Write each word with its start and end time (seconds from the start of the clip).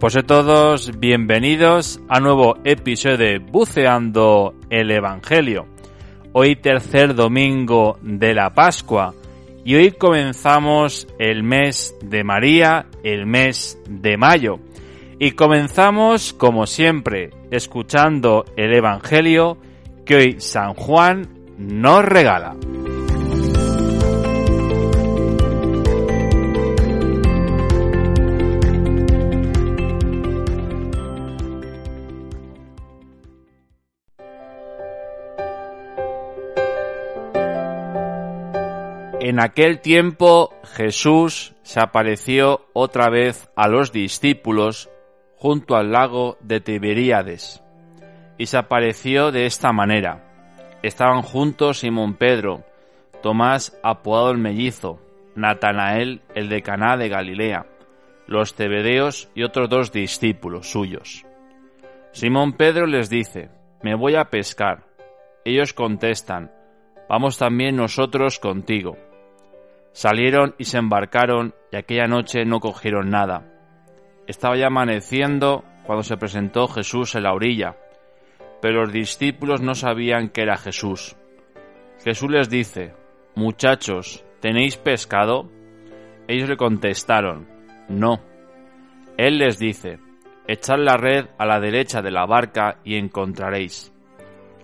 Pues 0.00 0.16
a 0.16 0.22
todos, 0.22 1.00
bienvenidos 1.00 1.98
a 2.08 2.20
nuevo 2.20 2.56
episodio 2.62 3.16
de 3.16 3.38
Buceando 3.40 4.54
el 4.70 4.92
Evangelio. 4.92 5.66
Hoy 6.32 6.54
tercer 6.54 7.16
domingo 7.16 7.98
de 8.02 8.32
la 8.32 8.54
Pascua 8.54 9.12
y 9.64 9.74
hoy 9.74 9.90
comenzamos 9.90 11.08
el 11.18 11.42
mes 11.42 11.96
de 12.00 12.22
María, 12.22 12.86
el 13.02 13.26
mes 13.26 13.76
de 13.88 14.16
mayo. 14.16 14.60
Y 15.18 15.32
comenzamos, 15.32 16.32
como 16.32 16.68
siempre, 16.68 17.30
escuchando 17.50 18.44
el 18.56 18.72
Evangelio 18.74 19.58
que 20.06 20.14
hoy 20.14 20.36
San 20.38 20.74
Juan 20.74 21.26
nos 21.58 22.04
regala. 22.04 22.54
En 39.38 39.44
aquel 39.44 39.78
tiempo 39.78 40.52
Jesús 40.64 41.54
se 41.62 41.78
apareció 41.78 42.66
otra 42.72 43.08
vez 43.08 43.48
a 43.54 43.68
los 43.68 43.92
discípulos 43.92 44.90
junto 45.36 45.76
al 45.76 45.92
lago 45.92 46.36
de 46.40 46.58
Tiberíades 46.58 47.62
y 48.36 48.46
se 48.46 48.58
apareció 48.58 49.30
de 49.30 49.46
esta 49.46 49.72
manera. 49.72 50.24
Estaban 50.82 51.22
juntos 51.22 51.78
Simón 51.78 52.14
Pedro, 52.14 52.64
Tomás 53.22 53.78
apodado 53.84 54.32
el 54.32 54.38
mellizo, 54.38 54.98
Natanael 55.36 56.20
el 56.34 56.48
de 56.48 56.60
Caná 56.60 56.96
de 56.96 57.08
Galilea, 57.08 57.64
los 58.26 58.54
Tebedeos 58.54 59.30
y 59.36 59.44
otros 59.44 59.68
dos 59.68 59.92
discípulos 59.92 60.68
suyos. 60.68 61.24
Simón 62.10 62.54
Pedro 62.54 62.88
les 62.88 63.08
dice, 63.08 63.50
me 63.84 63.94
voy 63.94 64.16
a 64.16 64.30
pescar. 64.30 64.82
Ellos 65.44 65.74
contestan, 65.74 66.50
vamos 67.08 67.38
también 67.38 67.76
nosotros 67.76 68.40
contigo. 68.40 68.96
Salieron 69.92 70.54
y 70.58 70.64
se 70.64 70.78
embarcaron 70.78 71.54
y 71.72 71.76
aquella 71.76 72.06
noche 72.06 72.44
no 72.44 72.60
cogieron 72.60 73.10
nada. 73.10 73.46
Estaba 74.26 74.56
ya 74.56 74.66
amaneciendo 74.66 75.64
cuando 75.84 76.02
se 76.02 76.16
presentó 76.16 76.68
Jesús 76.68 77.14
en 77.14 77.24
la 77.24 77.32
orilla, 77.32 77.76
pero 78.60 78.82
los 78.82 78.92
discípulos 78.92 79.60
no 79.60 79.74
sabían 79.74 80.28
que 80.28 80.42
era 80.42 80.56
Jesús. 80.56 81.16
Jesús 82.04 82.30
les 82.30 82.50
dice, 82.50 82.94
Muchachos, 83.34 84.24
¿tenéis 84.40 84.76
pescado? 84.76 85.50
Ellos 86.28 86.48
le 86.48 86.56
contestaron, 86.56 87.48
No. 87.88 88.20
Él 89.16 89.38
les 89.38 89.58
dice, 89.58 89.98
Echad 90.46 90.78
la 90.78 90.96
red 90.96 91.26
a 91.38 91.46
la 91.46 91.60
derecha 91.60 92.02
de 92.02 92.10
la 92.10 92.26
barca 92.26 92.78
y 92.84 92.96
encontraréis. 92.96 93.92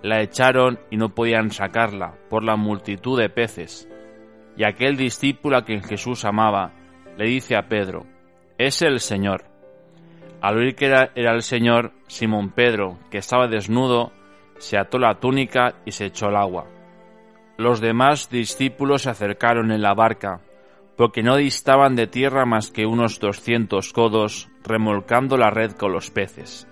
La 0.03 0.21
echaron 0.21 0.79
y 0.91 0.97
no 0.97 1.15
podían 1.15 1.51
sacarla 1.51 2.15
por 2.29 2.45
la 2.45 2.57
multitud 2.57 3.19
de 3.19 3.31
peces 3.31 3.89
y 4.57 4.65
aquel 4.65 4.97
discípulo 4.97 5.57
a 5.57 5.65
quien 5.65 5.83
Jesús 5.83 6.25
amaba 6.25 6.73
le 7.17 7.27
dice 7.27 7.57
a 7.57 7.69
Pedro, 7.69 8.07
es 8.59 8.83
el 8.83 9.01
Señor. 9.01 9.45
Al 10.41 10.59
oír 10.59 10.75
que 10.75 10.87
era, 10.87 11.11
el 11.15 11.43
Señor, 11.43 11.93
Simón 12.07 12.51
Pedro, 12.51 12.99
que 13.11 13.19
estaba 13.19 13.49
desnudo, 13.49 14.13
se 14.59 14.79
ató 14.79 14.99
la 14.99 15.15
túnica 15.15 15.75
y 15.85 15.93
se 15.93 16.07
echó 16.07 16.27
al 16.27 16.37
agua. 16.37 16.67
Los 17.57 17.81
demás 17.81 18.29
discípulos 18.31 19.03
se 19.03 19.11
acercaron 19.11 19.71
en 19.71 19.81
la 19.83 19.95
barca, 19.95 20.41
porque 20.97 21.23
no 21.23 21.37
distaban 21.37 21.97
de 21.97 22.07
tierra 22.07 22.45
más 22.45 22.71
que 22.71 22.87
unos 22.87 23.21
doscientos 23.21 23.93
codos, 23.93 24.49
remolcando 24.63 25.37
la 25.37 25.51
red 25.51 25.73
con 25.73 25.93
los 25.93 26.11
peces. 26.11 26.69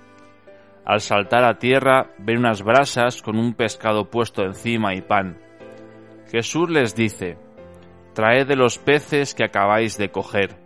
Al 0.84 1.00
saltar 1.00 1.44
a 1.44 1.58
tierra 1.58 2.10
ven 2.18 2.38
unas 2.38 2.62
brasas 2.62 3.22
con 3.22 3.38
un 3.38 3.54
pescado 3.54 4.10
puesto 4.10 4.42
encima 4.42 4.94
y 4.94 5.00
pan. 5.00 5.38
Jesús 6.30 6.68
les 6.70 6.94
dice, 6.94 7.38
traed 8.14 8.46
de 8.46 8.56
los 8.56 8.78
peces 8.78 9.34
que 9.34 9.44
acabáis 9.44 9.98
de 9.98 10.10
coger. 10.10 10.56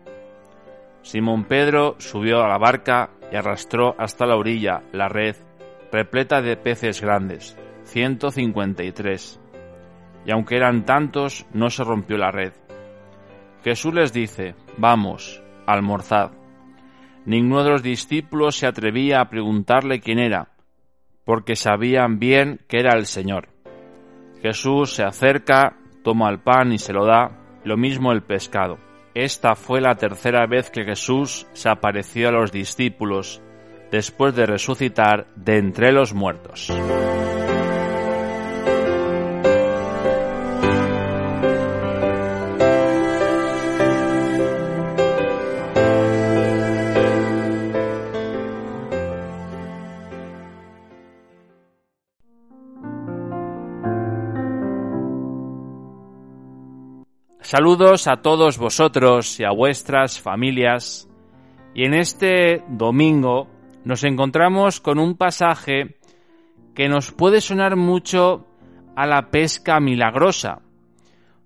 Simón 1.03 1.45
Pedro 1.45 1.97
subió 1.99 2.43
a 2.43 2.49
la 2.49 2.59
barca 2.59 3.11
y 3.31 3.37
arrastró 3.37 3.95
hasta 3.99 4.27
la 4.27 4.37
orilla 4.37 4.83
la 4.93 5.09
red 5.09 5.37
repleta 5.93 6.43
de 6.43 6.57
peces 6.57 7.01
grandes, 7.01 7.57
153. 7.85 9.41
Y 10.27 10.31
aunque 10.31 10.57
eran 10.57 10.85
tantos, 10.85 11.47
no 11.53 11.71
se 11.71 11.85
rompió 11.85 12.17
la 12.17 12.31
red. 12.31 12.53
Jesús 13.65 13.95
les 13.95 14.13
dice, 14.13 14.55
vamos, 14.77 15.43
almorzad. 15.67 16.33
Ninguno 17.25 17.65
de 17.65 17.71
los 17.71 17.83
discípulos 17.83 18.57
se 18.57 18.67
atrevía 18.67 19.21
a 19.21 19.29
preguntarle 19.29 20.01
quién 20.01 20.19
era, 20.19 20.51
porque 21.25 21.57
sabían 21.57 22.19
bien 22.19 22.61
que 22.69 22.79
era 22.79 22.97
el 22.97 23.07
Señor. 23.07 23.49
Jesús 24.43 24.95
se 24.95 25.03
acerca 25.03 25.77
toma 26.07 26.31
el 26.31 26.39
pan 26.39 26.73
y 26.73 26.79
se 26.79 26.93
lo 26.93 27.05
da, 27.05 27.33
lo 27.65 27.77
mismo 27.77 28.13
el 28.13 28.23
pescado. 28.23 28.79
Esta 29.13 29.57
fue 29.57 29.81
la 29.81 29.97
tercera 29.97 30.47
vez 30.47 30.71
que 30.71 30.85
Jesús 30.85 31.49
se 31.53 31.69
apareció 31.69 32.29
a 32.29 32.31
los 32.31 32.53
discípulos 32.53 33.43
después 33.91 34.37
de 34.37 34.47
resucitar 34.47 35.27
de 35.35 35.59
entre 35.59 35.91
los 35.91 36.15
muertos. 36.15 36.73
Saludos 57.57 58.07
a 58.07 58.19
todos 58.19 58.59
vosotros 58.59 59.41
y 59.41 59.45
a 59.45 59.51
vuestras 59.51 60.21
familias. 60.21 61.09
Y 61.75 61.85
en 61.85 61.95
este 61.95 62.63
domingo 62.69 63.49
nos 63.83 64.05
encontramos 64.05 64.79
con 64.79 64.99
un 64.99 65.17
pasaje 65.17 65.97
que 66.75 66.91
nos 66.91 67.13
puede 67.13 67.41
sonar 67.41 67.75
mucho 67.77 68.47
a 68.95 69.07
la 69.07 69.31
pesca 69.31 69.81
milagrosa. 69.81 70.61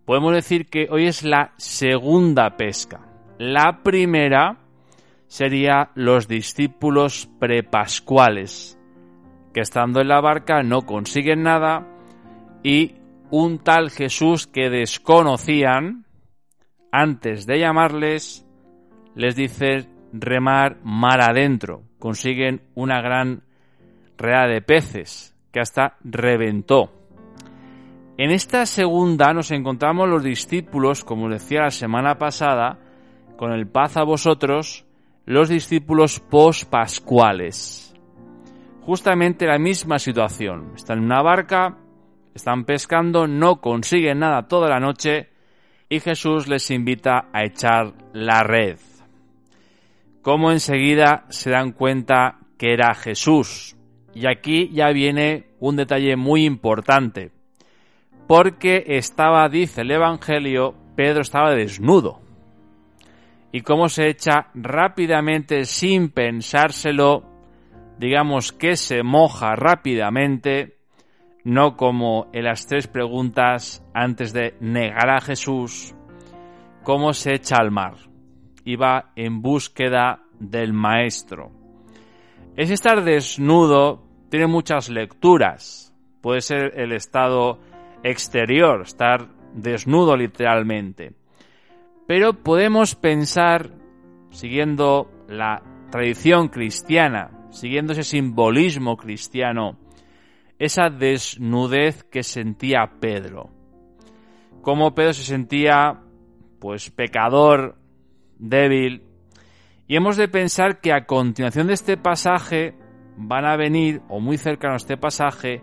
Podemos 0.04 0.34
decir 0.34 0.66
que 0.66 0.88
hoy 0.90 1.06
es 1.06 1.22
la 1.22 1.52
segunda 1.58 2.56
pesca. 2.56 3.06
La 3.38 3.84
primera 3.84 4.58
sería 5.28 5.92
los 5.94 6.26
discípulos 6.26 7.28
prepascuales, 7.38 8.76
que 9.54 9.60
estando 9.60 10.00
en 10.00 10.08
la 10.08 10.20
barca 10.20 10.64
no 10.64 10.82
consiguen 10.82 11.44
nada 11.44 11.86
y 12.64 12.96
un 13.30 13.58
tal 13.58 13.90
Jesús 13.90 14.46
que 14.46 14.70
desconocían, 14.70 16.04
antes 16.92 17.46
de 17.46 17.58
llamarles, 17.58 18.46
les 19.14 19.36
dice 19.36 19.86
remar 20.12 20.78
mar 20.82 21.20
adentro. 21.20 21.82
Consiguen 21.98 22.62
una 22.74 23.00
gran 23.00 23.42
rea 24.16 24.46
de 24.46 24.62
peces 24.62 25.36
que 25.52 25.60
hasta 25.60 25.96
reventó. 26.02 26.92
En 28.16 28.30
esta 28.30 28.66
segunda 28.66 29.32
nos 29.32 29.50
encontramos 29.50 30.08
los 30.08 30.22
discípulos, 30.22 31.04
como 31.04 31.28
decía 31.28 31.62
la 31.62 31.70
semana 31.70 32.18
pasada, 32.18 32.78
con 33.36 33.52
el 33.52 33.66
paz 33.66 33.96
a 33.96 34.04
vosotros, 34.04 34.84
los 35.24 35.48
discípulos 35.48 36.20
pospascuales. 36.20 37.94
Justamente 38.82 39.46
la 39.46 39.58
misma 39.58 39.98
situación. 39.98 40.72
Están 40.74 40.98
en 40.98 41.04
una 41.04 41.22
barca, 41.22 41.78
están 42.34 42.64
pescando, 42.64 43.26
no 43.26 43.60
consiguen 43.60 44.20
nada 44.20 44.48
toda 44.48 44.68
la 44.68 44.80
noche 44.80 45.28
y 45.88 46.00
Jesús 46.00 46.46
les 46.48 46.70
invita 46.70 47.28
a 47.32 47.44
echar 47.44 47.92
la 48.12 48.42
red. 48.42 48.78
Como 50.22 50.52
enseguida 50.52 51.24
se 51.30 51.50
dan 51.50 51.72
cuenta 51.72 52.38
que 52.56 52.72
era 52.72 52.94
Jesús. 52.94 53.76
Y 54.14 54.26
aquí 54.26 54.68
ya 54.72 54.90
viene 54.90 55.46
un 55.60 55.76
detalle 55.76 56.16
muy 56.16 56.44
importante. 56.44 57.32
Porque 58.26 58.84
estaba, 58.86 59.48
dice 59.48 59.80
el 59.80 59.90
Evangelio, 59.90 60.74
Pedro 60.94 61.22
estaba 61.22 61.54
desnudo. 61.54 62.20
Y 63.50 63.62
cómo 63.62 63.88
se 63.88 64.08
echa 64.08 64.48
rápidamente, 64.54 65.64
sin 65.64 66.10
pensárselo, 66.10 67.24
digamos 67.98 68.52
que 68.52 68.76
se 68.76 69.02
moja 69.02 69.56
rápidamente, 69.56 70.79
no 71.44 71.76
como 71.76 72.28
en 72.32 72.44
las 72.44 72.66
tres 72.66 72.86
preguntas 72.86 73.84
antes 73.94 74.32
de 74.32 74.54
negar 74.60 75.10
a 75.10 75.20
Jesús, 75.20 75.94
cómo 76.82 77.12
se 77.12 77.34
echa 77.34 77.56
al 77.56 77.70
mar. 77.70 77.94
Iba 78.64 79.12
en 79.16 79.42
búsqueda 79.42 80.22
del 80.38 80.72
Maestro. 80.72 81.50
Es 82.56 82.70
estar 82.70 83.02
desnudo 83.04 84.10
tiene 84.30 84.46
muchas 84.46 84.88
lecturas. 84.88 85.92
Puede 86.22 86.40
ser 86.40 86.78
el 86.80 86.92
estado 86.92 87.58
exterior, 88.04 88.82
estar 88.82 89.28
desnudo 89.54 90.16
literalmente. 90.16 91.12
Pero 92.06 92.32
podemos 92.32 92.94
pensar, 92.94 93.72
siguiendo 94.30 95.10
la 95.28 95.62
tradición 95.90 96.48
cristiana, 96.48 97.48
siguiendo 97.50 97.92
ese 97.92 98.04
simbolismo 98.04 98.96
cristiano, 98.96 99.76
esa 100.60 100.90
desnudez 100.90 102.04
que 102.04 102.22
sentía 102.22 102.98
Pedro. 103.00 103.50
Cómo 104.60 104.94
Pedro 104.94 105.14
se 105.14 105.24
sentía, 105.24 106.02
pues, 106.60 106.90
pecador, 106.90 107.78
débil. 108.38 109.02
Y 109.88 109.96
hemos 109.96 110.18
de 110.18 110.28
pensar 110.28 110.82
que 110.82 110.92
a 110.92 111.06
continuación 111.06 111.68
de 111.68 111.72
este 111.72 111.96
pasaje 111.96 112.74
van 113.16 113.46
a 113.46 113.56
venir, 113.56 114.02
o 114.10 114.20
muy 114.20 114.36
cercano 114.36 114.74
a 114.74 114.76
este 114.76 114.98
pasaje, 114.98 115.62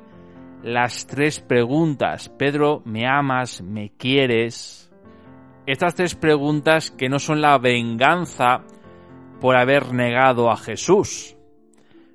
las 0.64 1.06
tres 1.06 1.42
preguntas. 1.42 2.30
Pedro, 2.30 2.82
¿me 2.84 3.08
amas? 3.08 3.62
¿Me 3.62 3.92
quieres? 3.92 4.92
Estas 5.68 5.94
tres 5.94 6.16
preguntas 6.16 6.90
que 6.90 7.08
no 7.08 7.20
son 7.20 7.40
la 7.40 7.60
venganza 7.60 8.64
por 9.40 9.56
haber 9.56 9.94
negado 9.94 10.50
a 10.50 10.58
Jesús, 10.58 11.38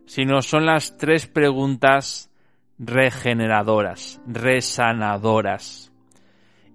sino 0.04 0.42
son 0.42 0.66
las 0.66 0.96
tres 0.96 1.28
preguntas 1.28 2.31
regeneradoras, 2.82 4.20
resanadoras. 4.26 5.92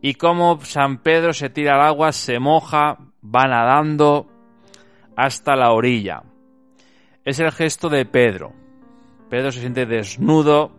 Y 0.02 0.14
como 0.14 0.60
San 0.62 1.00
Pedro 1.00 1.34
se 1.34 1.50
tira 1.50 1.76
al 1.76 1.82
agua, 1.82 2.14
se 2.14 2.40
moja, 2.40 2.98
va 3.24 3.48
nadando 3.48 4.28
hasta 5.18 5.56
la 5.56 5.72
orilla. 5.72 6.24
Es 7.26 7.40
el 7.40 7.52
gesto 7.52 7.90
de 7.90 8.06
Pedro. 8.06 8.54
Pedro 9.30 9.52
se 9.52 9.60
siente 9.60 9.86
desnudo 9.86 10.72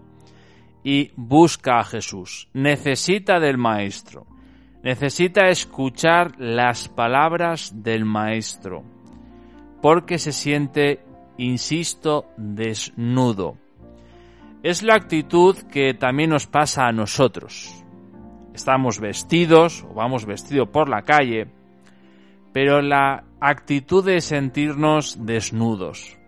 y 0.83 1.13
busca 1.17 1.79
a 1.79 1.85
Jesús. 1.85 2.49
Necesita 2.55 3.39
del 3.39 3.59
Maestro. 3.59 4.27
Necesita 4.83 5.49
escuchar 5.49 6.33
las 6.39 6.89
palabras 6.89 7.83
del 7.83 8.07
Maestro. 8.07 8.83
Porque 9.83 10.19
se 10.19 10.33
siente, 10.33 11.05
insisto, 11.37 12.31
desnudo 12.39 13.59
es 14.63 14.83
la 14.83 14.97
actitud 14.97 15.57
que 15.71 15.95
también 15.95 16.31
nos 16.31 16.47
pasa 16.47 16.87
a 16.87 16.93
nosotros. 16.93 17.85
Estamos 18.55 18.99
vestidos 18.99 19.85
o 19.89 19.95
vamos 19.95 20.27
vestidos 20.27 20.69
por 20.71 20.89
la 20.89 21.03
calle, 21.03 21.47
pero 22.53 22.83
la 22.83 23.25
actitud 23.41 24.05
de 24.05 24.21
sentirnos 24.21 25.25
desnudos, 25.25 26.19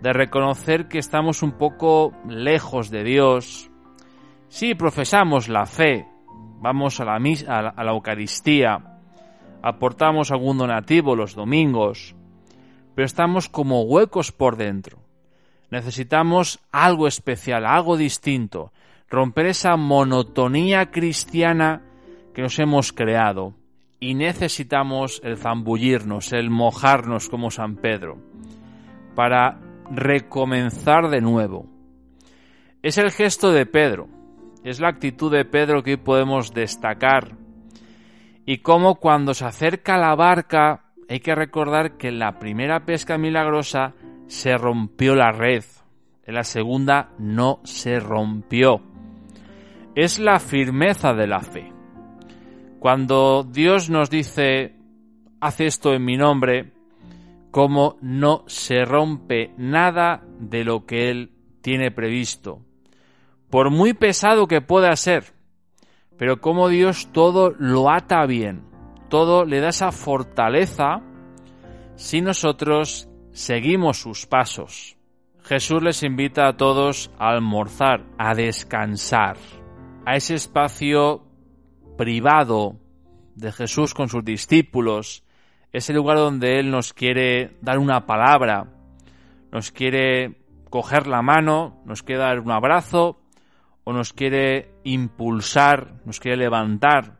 de 0.00 0.12
reconocer 0.14 0.88
que 0.88 0.98
estamos 0.98 1.42
un 1.42 1.52
poco 1.52 2.12
lejos 2.26 2.90
de 2.90 3.04
Dios. 3.04 3.70
Sí, 4.48 4.74
profesamos 4.74 5.48
la 5.48 5.66
fe, 5.66 6.06
vamos 6.60 7.00
a 7.00 7.04
la, 7.04 7.16
a 7.16 7.84
la 7.84 7.92
Eucaristía, 7.92 8.98
aportamos 9.62 10.30
algún 10.30 10.56
donativo 10.56 11.16
los 11.16 11.34
domingos, 11.34 12.16
pero 12.94 13.04
estamos 13.04 13.50
como 13.50 13.82
huecos 13.82 14.32
por 14.32 14.56
dentro 14.56 15.01
Necesitamos 15.72 16.60
algo 16.70 17.08
especial, 17.08 17.64
algo 17.64 17.96
distinto, 17.96 18.74
romper 19.08 19.46
esa 19.46 19.78
monotonía 19.78 20.90
cristiana 20.90 21.80
que 22.34 22.42
nos 22.42 22.58
hemos 22.58 22.92
creado. 22.92 23.54
Y 23.98 24.12
necesitamos 24.12 25.22
el 25.24 25.38
zambullirnos, 25.38 26.34
el 26.34 26.50
mojarnos 26.50 27.30
como 27.30 27.50
San 27.50 27.76
Pedro, 27.76 28.18
para 29.14 29.60
recomenzar 29.90 31.08
de 31.08 31.22
nuevo. 31.22 31.64
Es 32.82 32.98
el 32.98 33.10
gesto 33.10 33.50
de 33.50 33.64
Pedro, 33.64 34.08
es 34.64 34.78
la 34.78 34.88
actitud 34.88 35.32
de 35.32 35.46
Pedro 35.46 35.82
que 35.82 35.92
hoy 35.92 35.96
podemos 35.96 36.52
destacar. 36.52 37.38
Y 38.44 38.58
como 38.58 38.96
cuando 38.96 39.32
se 39.32 39.46
acerca 39.46 39.96
la 39.96 40.14
barca, 40.16 40.92
hay 41.08 41.20
que 41.20 41.34
recordar 41.34 41.96
que 41.96 42.12
la 42.12 42.38
primera 42.38 42.84
pesca 42.84 43.16
milagrosa 43.16 43.94
se 44.26 44.56
rompió 44.56 45.14
la 45.14 45.32
red. 45.32 45.64
En 46.24 46.34
la 46.34 46.44
segunda 46.44 47.10
no 47.18 47.60
se 47.64 47.98
rompió. 47.98 48.80
Es 49.94 50.18
la 50.18 50.38
firmeza 50.38 51.12
de 51.12 51.26
la 51.26 51.40
fe. 51.40 51.72
Cuando 52.78 53.44
Dios 53.44 53.90
nos 53.90 54.10
dice, 54.10 54.74
haz 55.40 55.60
esto 55.60 55.92
en 55.92 56.04
mi 56.04 56.16
nombre, 56.16 56.72
como 57.50 57.96
no 58.00 58.44
se 58.46 58.84
rompe 58.84 59.52
nada 59.56 60.22
de 60.40 60.64
lo 60.64 60.86
que 60.86 61.10
Él 61.10 61.32
tiene 61.60 61.90
previsto. 61.90 62.60
Por 63.50 63.70
muy 63.70 63.92
pesado 63.92 64.46
que 64.46 64.62
pueda 64.62 64.96
ser, 64.96 65.34
pero 66.16 66.40
como 66.40 66.68
Dios 66.68 67.10
todo 67.12 67.50
lo 67.58 67.90
ata 67.90 68.24
bien, 68.26 68.64
todo 69.08 69.44
le 69.44 69.60
da 69.60 69.68
esa 69.68 69.92
fortaleza 69.92 71.02
si 71.96 72.22
nosotros 72.22 73.08
seguimos 73.32 73.98
sus 73.98 74.26
pasos. 74.26 74.96
Jesús 75.42 75.82
les 75.82 76.02
invita 76.02 76.46
a 76.46 76.56
todos 76.56 77.10
a 77.18 77.30
almorzar, 77.30 78.04
a 78.18 78.34
descansar, 78.34 79.36
a 80.06 80.16
ese 80.16 80.34
espacio 80.34 81.24
privado 81.96 82.76
de 83.34 83.50
Jesús 83.50 83.94
con 83.94 84.08
sus 84.08 84.24
discípulos, 84.24 85.24
ese 85.72 85.92
lugar 85.92 86.18
donde 86.18 86.60
Él 86.60 86.70
nos 86.70 86.92
quiere 86.92 87.56
dar 87.60 87.78
una 87.78 88.06
palabra, 88.06 88.68
nos 89.50 89.72
quiere 89.72 90.36
coger 90.70 91.06
la 91.06 91.22
mano, 91.22 91.82
nos 91.84 92.02
quiere 92.02 92.22
dar 92.22 92.40
un 92.40 92.50
abrazo 92.50 93.20
o 93.84 93.92
nos 93.92 94.12
quiere 94.12 94.74
impulsar, 94.84 95.94
nos 96.04 96.20
quiere 96.20 96.36
levantar. 96.36 97.18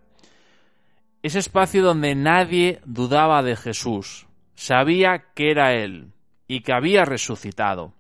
Ese 1.22 1.38
espacio 1.38 1.82
donde 1.82 2.14
nadie 2.14 2.80
dudaba 2.84 3.42
de 3.42 3.56
Jesús, 3.56 4.26
sabía 4.62 5.32
que 5.34 5.50
era 5.50 5.74
Él 5.74 6.12
y 6.46 6.60
que 6.60 6.72
había 6.72 7.04
resucitado. 7.04 7.94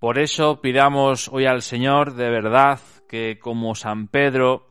Por 0.00 0.18
eso 0.18 0.60
pidamos 0.60 1.28
hoy 1.32 1.46
al 1.46 1.62
Señor 1.62 2.14
de 2.14 2.30
verdad 2.30 2.80
que 3.08 3.38
como 3.38 3.76
San 3.76 4.08
Pedro 4.08 4.68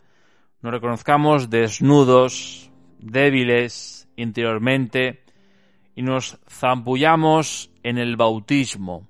nos 0.62 0.74
reconozcamos 0.74 1.50
desnudos, 1.50 2.70
débiles 3.00 4.10
interiormente 4.18 5.24
y 5.96 6.02
nos 6.02 6.40
zambullamos 6.50 7.72
en 7.84 7.98
el 7.98 8.18
bautismo, 8.18 9.08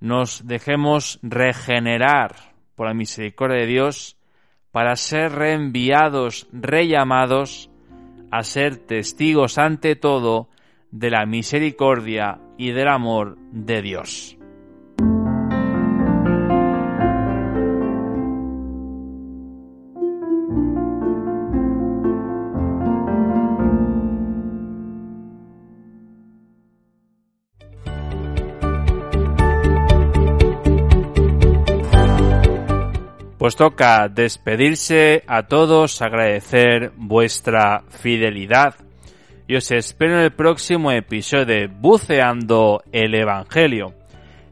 nos 0.00 0.46
dejemos 0.46 1.20
regenerar 1.22 2.34
por 2.74 2.88
la 2.88 2.94
misericordia 2.94 3.60
de 3.60 3.66
Dios 3.66 4.16
para 4.72 4.96
ser 4.96 5.32
reenviados, 5.32 6.48
rellamados 6.52 7.70
a 8.32 8.42
ser 8.42 8.76
testigos 8.76 9.58
ante 9.58 9.94
todo 9.94 10.50
de 10.98 11.10
la 11.10 11.26
misericordia 11.26 12.40
y 12.56 12.70
del 12.72 12.88
amor 12.88 13.36
de 13.52 13.82
Dios. 13.82 14.32
Pues 33.38 33.54
toca 33.54 34.08
despedirse 34.08 35.22
a 35.28 35.46
todos, 35.46 36.02
agradecer 36.02 36.90
vuestra 36.96 37.84
fidelidad 37.90 38.85
y 39.48 39.56
os 39.56 39.70
espero 39.70 40.18
en 40.18 40.24
el 40.24 40.32
próximo 40.32 40.90
episodio 40.90 41.68
Buceando 41.68 42.82
el 42.90 43.14
Evangelio. 43.14 43.94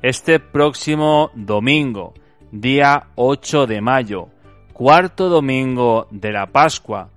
Este 0.03 0.39
próximo 0.39 1.31
domingo, 1.35 2.15
día 2.53 3.09
8 3.17 3.67
de 3.67 3.81
mayo, 3.81 4.29
cuarto 4.73 5.29
domingo 5.29 6.07
de 6.11 6.33
la 6.33 6.47
Pascua, 6.47 7.11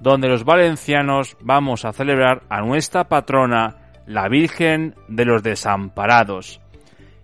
donde 0.00 0.28
los 0.28 0.44
valencianos 0.44 1.36
vamos 1.40 1.84
a 1.84 1.92
celebrar 1.92 2.42
a 2.50 2.60
nuestra 2.60 3.08
patrona, 3.08 3.76
la 4.06 4.28
Virgen 4.28 4.94
de 5.08 5.24
los 5.24 5.42
Desamparados. 5.42 6.60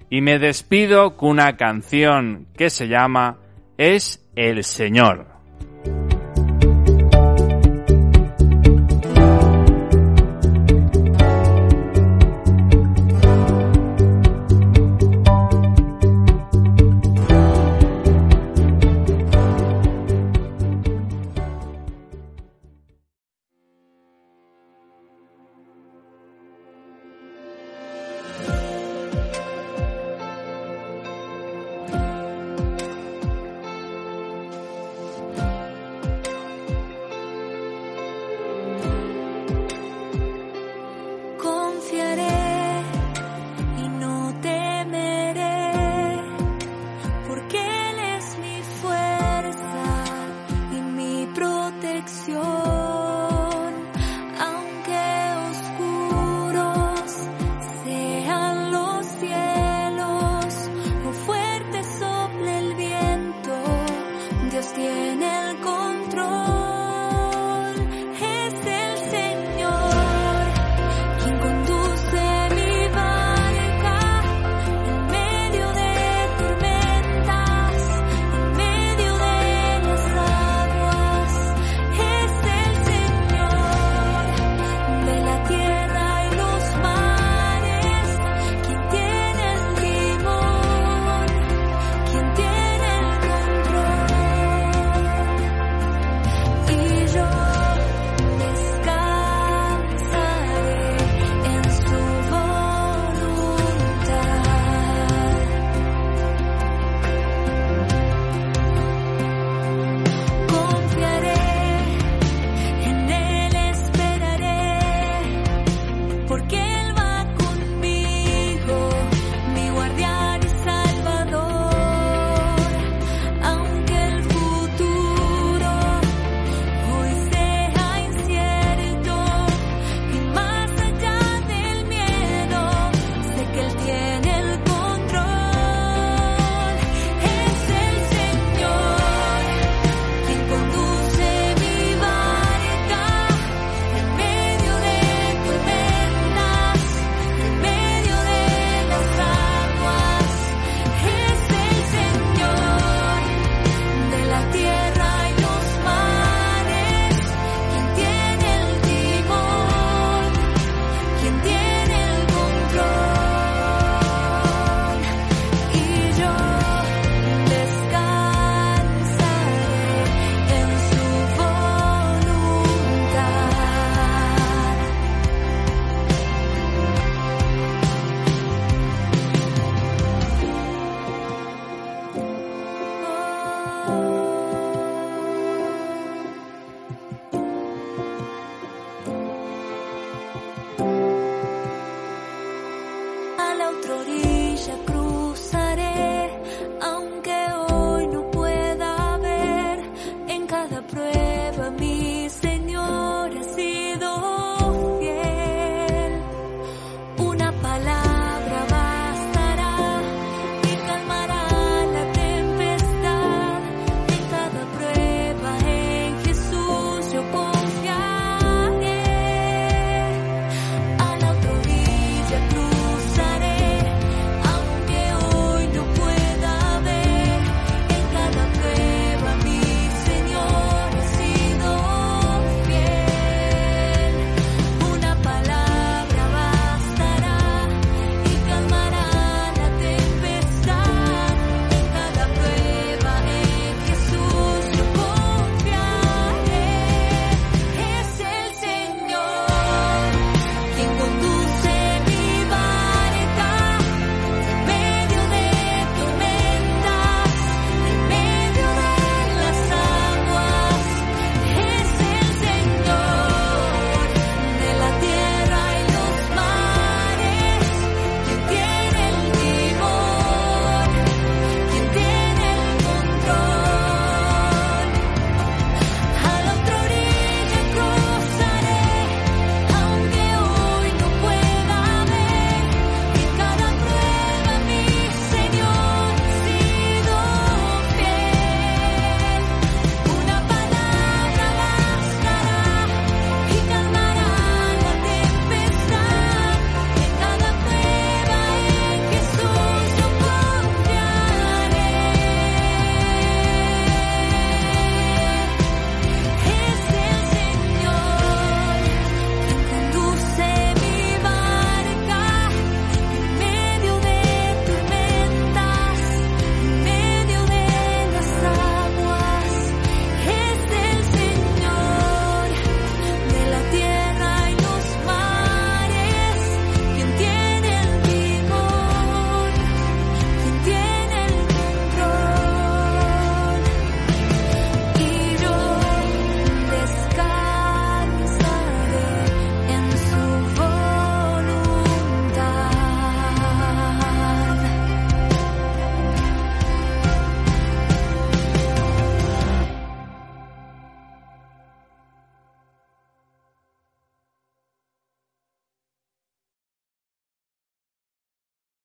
Y 0.09 0.23
me 0.23 0.39
despido 0.39 1.17
con 1.17 1.31
una 1.31 1.57
canción 1.57 2.47
que 2.57 2.71
se 2.71 2.89
llama 2.89 3.37
Es 3.77 4.27
el 4.37 4.65
Señor. 4.65 5.38